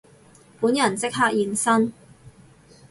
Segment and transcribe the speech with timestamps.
[0.59, 1.93] 本人即刻現身